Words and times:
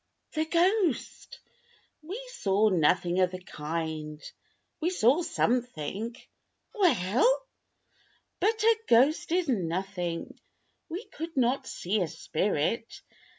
"The 0.33 0.45
ghost." 0.45 1.39
"We 2.01 2.19
saw 2.33 2.69
nothing 2.69 3.19
of 3.19 3.29
the 3.29 3.39
kind. 3.39 4.19
We 4.81 4.89
saw 4.89 5.21
something." 5.21 6.15
"Well!" 6.73 7.45
"But 8.39 8.63
a 8.63 8.77
ghost 8.87 9.31
is 9.31 9.47
nothing. 9.47 10.39
We 10.89 11.05
could 11.05 11.37
not 11.37 11.67
see 11.67 12.01
a 12.01 12.07
spirit. 12.07 13.01